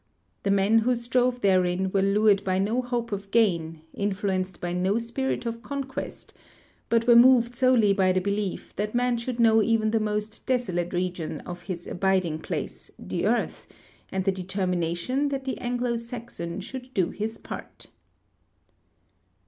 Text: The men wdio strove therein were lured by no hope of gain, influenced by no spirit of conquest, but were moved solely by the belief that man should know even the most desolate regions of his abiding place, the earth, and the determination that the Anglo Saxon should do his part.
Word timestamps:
The 0.41 0.49
men 0.49 0.81
wdio 0.81 0.97
strove 0.97 1.41
therein 1.41 1.91
were 1.91 2.01
lured 2.01 2.43
by 2.43 2.57
no 2.57 2.81
hope 2.81 3.11
of 3.11 3.29
gain, 3.29 3.81
influenced 3.93 4.59
by 4.59 4.73
no 4.73 4.97
spirit 4.97 5.45
of 5.45 5.61
conquest, 5.61 6.33
but 6.89 7.05
were 7.05 7.15
moved 7.15 7.55
solely 7.55 7.93
by 7.93 8.11
the 8.11 8.19
belief 8.19 8.75
that 8.77 8.95
man 8.95 9.17
should 9.19 9.39
know 9.39 9.61
even 9.61 9.91
the 9.91 9.99
most 9.99 10.47
desolate 10.47 10.91
regions 10.93 11.43
of 11.45 11.61
his 11.61 11.85
abiding 11.85 12.39
place, 12.39 12.89
the 12.97 13.27
earth, 13.27 13.67
and 14.11 14.25
the 14.25 14.31
determination 14.31 15.29
that 15.29 15.43
the 15.45 15.59
Anglo 15.59 15.97
Saxon 15.97 16.61
should 16.61 16.91
do 16.95 17.11
his 17.11 17.37
part. 17.37 17.85